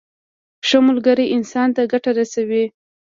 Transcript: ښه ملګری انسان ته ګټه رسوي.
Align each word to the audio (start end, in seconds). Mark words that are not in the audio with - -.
ښه 0.67 0.77
ملګری 0.87 1.25
انسان 1.35 1.69
ته 1.75 1.81
ګټه 1.91 2.11
رسوي. 2.19 2.65